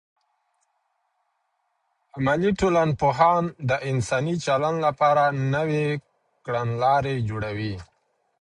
عملي 2.17 2.51
ټولنپوهان 2.59 3.43
د 3.69 3.71
انساني 3.89 4.35
چلند 4.45 4.77
لپاره 4.87 5.23
نوې 5.55 5.87
کړنلارې 6.45 7.15
جوړوي. 7.29 7.73